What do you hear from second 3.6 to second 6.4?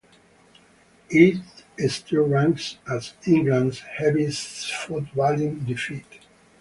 heaviest footballing defeat.